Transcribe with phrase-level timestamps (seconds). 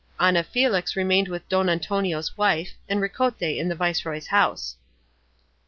[0.19, 4.75] Ana Felix remained with Don Antonio's wife, and Ricote in the viceroy's house.